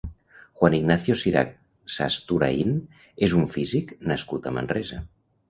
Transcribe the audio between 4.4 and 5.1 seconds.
a Manresa.